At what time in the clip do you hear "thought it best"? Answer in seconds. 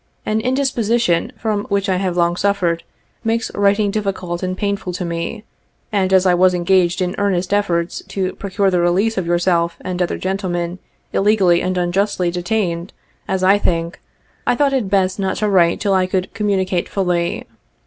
14.55-15.19